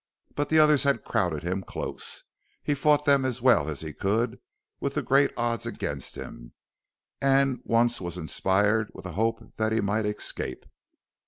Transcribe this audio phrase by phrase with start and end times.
[0.33, 2.23] But the others had crowded him close.
[2.63, 4.39] He fought them as well as he could
[4.79, 6.53] with the great odds against him,
[7.21, 10.65] and once was inspired with a hope that he might escape.